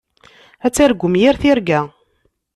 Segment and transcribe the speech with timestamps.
[0.65, 1.81] Ad targum yir tirga.